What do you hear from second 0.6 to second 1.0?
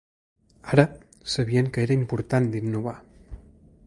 Ara,